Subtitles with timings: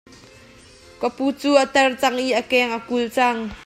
[1.01, 3.39] Ka pu cu a tar cang i a keng a kul cang.